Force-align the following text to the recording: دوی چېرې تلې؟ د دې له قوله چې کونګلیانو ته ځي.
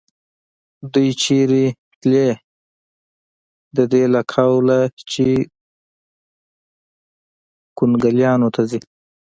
دوی 0.93 1.09
چېرې 1.23 1.65
تلې؟ 2.01 2.29
د 3.75 3.77
دې 3.91 4.03
له 4.13 4.21
قوله 4.33 4.79
چې 5.11 5.27
کونګلیانو 7.77 8.47
ته 8.55 8.61
ځي. 8.69 8.79